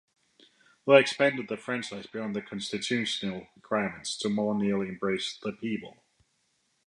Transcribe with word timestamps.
They 0.87 0.99
expanded 0.99 1.47
the 1.47 1.57
franchise 1.57 2.07
beyond 2.07 2.35
the 2.35 2.41
Constitutional 2.41 3.45
requirement 3.55 4.07
to 4.21 4.29
more 4.29 4.57
nearly 4.57 4.87
embrace 4.87 5.37
"the 5.39 5.51
people". 5.53 6.01